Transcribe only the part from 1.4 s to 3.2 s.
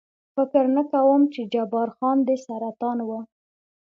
جبار خان دې سرطان و.